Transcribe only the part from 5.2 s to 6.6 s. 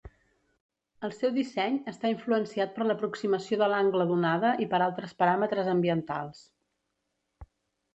paràmetres ambientals.